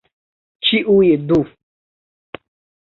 [0.69, 1.39] Ĉiuj du!